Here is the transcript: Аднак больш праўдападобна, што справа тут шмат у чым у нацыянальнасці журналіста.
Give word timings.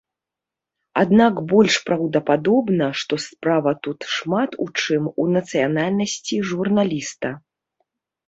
Аднак 1.01 1.35
больш 1.51 1.75
праўдападобна, 1.89 2.87
што 3.01 3.13
справа 3.25 3.71
тут 3.87 3.99
шмат 4.15 4.57
у 4.65 4.67
чым 4.85 5.03
у 5.25 5.25
нацыянальнасці 5.35 6.35
журналіста. 6.53 7.29